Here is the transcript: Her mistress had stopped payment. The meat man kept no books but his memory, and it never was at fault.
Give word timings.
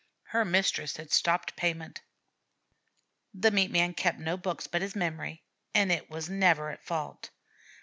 Her 0.29 0.43
mistress 0.43 0.97
had 0.97 1.11
stopped 1.13 1.55
payment. 1.55 2.01
The 3.35 3.51
meat 3.51 3.69
man 3.69 3.93
kept 3.93 4.17
no 4.17 4.35
books 4.35 4.65
but 4.65 4.81
his 4.81 4.95
memory, 4.95 5.43
and 5.75 5.91
it 5.91 6.09
never 6.27 6.65
was 6.69 6.73
at 6.79 6.83
fault. 6.83 7.29